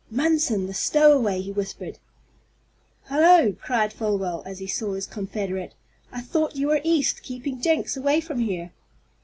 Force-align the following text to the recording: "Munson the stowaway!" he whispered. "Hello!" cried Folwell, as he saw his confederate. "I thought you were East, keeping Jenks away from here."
"Munson 0.09 0.65
the 0.65 0.73
stowaway!" 0.73 1.41
he 1.41 1.51
whispered. 1.51 1.99
"Hello!" 3.03 3.53
cried 3.61 3.93
Folwell, 3.93 4.41
as 4.47 4.57
he 4.57 4.65
saw 4.65 4.93
his 4.93 5.05
confederate. 5.05 5.75
"I 6.11 6.21
thought 6.21 6.55
you 6.55 6.69
were 6.69 6.81
East, 6.83 7.21
keeping 7.21 7.61
Jenks 7.61 7.95
away 7.95 8.19
from 8.19 8.39
here." 8.39 8.71